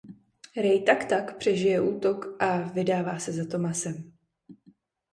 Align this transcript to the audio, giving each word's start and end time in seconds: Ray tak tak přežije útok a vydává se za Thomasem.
Ray 0.57 0.81
tak 0.83 1.05
tak 1.05 1.37
přežije 1.37 1.81
útok 1.81 2.35
a 2.43 2.57
vydává 2.61 3.19
se 3.19 3.31
za 3.31 3.45
Thomasem. 3.51 4.13